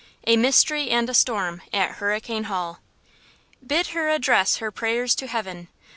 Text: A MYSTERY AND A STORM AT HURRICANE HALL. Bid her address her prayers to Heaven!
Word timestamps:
A 0.25 0.35
MYSTERY 0.35 0.89
AND 0.89 1.11
A 1.11 1.13
STORM 1.13 1.61
AT 1.71 1.97
HURRICANE 1.97 2.45
HALL. 2.45 2.79
Bid 3.63 3.89
her 3.89 4.09
address 4.09 4.55
her 4.55 4.71
prayers 4.71 5.13
to 5.13 5.27
Heaven! 5.27 5.67